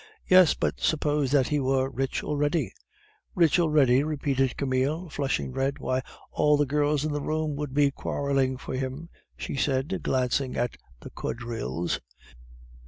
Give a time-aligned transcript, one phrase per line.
[0.27, 2.73] "Yes, but suppose that he were rich already?"
[3.35, 5.77] "Rich already?" repeated Camille, flushing red.
[5.77, 10.57] "Why all the girls in the room would be quarreling for him," she said, glancing
[10.57, 11.99] at the quadrilles.